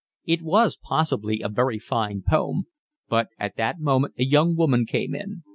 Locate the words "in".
5.13-5.43